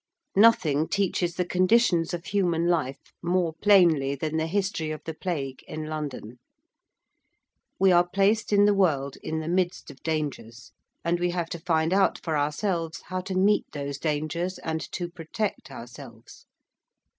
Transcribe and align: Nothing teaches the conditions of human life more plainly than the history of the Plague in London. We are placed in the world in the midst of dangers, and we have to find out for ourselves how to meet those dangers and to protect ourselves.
Nothing 0.35 0.87
teaches 0.87 1.35
the 1.35 1.45
conditions 1.45 2.11
of 2.11 2.25
human 2.25 2.65
life 2.65 3.13
more 3.21 3.53
plainly 3.61 4.15
than 4.15 4.37
the 4.37 4.47
history 4.47 4.89
of 4.89 5.03
the 5.03 5.13
Plague 5.13 5.63
in 5.67 5.85
London. 5.85 6.39
We 7.79 7.91
are 7.91 8.07
placed 8.09 8.51
in 8.51 8.65
the 8.65 8.73
world 8.73 9.17
in 9.21 9.41
the 9.41 9.47
midst 9.47 9.91
of 9.91 10.01
dangers, 10.01 10.71
and 11.05 11.19
we 11.19 11.29
have 11.29 11.49
to 11.51 11.59
find 11.59 11.93
out 11.93 12.17
for 12.17 12.35
ourselves 12.35 13.01
how 13.09 13.21
to 13.21 13.35
meet 13.35 13.65
those 13.73 13.99
dangers 13.99 14.57
and 14.57 14.81
to 14.93 15.07
protect 15.07 15.69
ourselves. 15.69 16.47